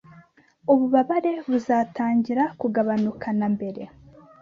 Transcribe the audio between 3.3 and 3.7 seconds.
na